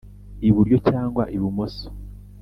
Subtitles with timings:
[0.49, 1.87] iburyo cyangwa ibumoso